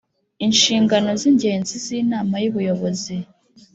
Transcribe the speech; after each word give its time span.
Inshingano 0.45 1.09
z’ingenzi 1.21 1.75
z’Inama 1.85 2.35
y’Ubuyobozi 2.43 3.15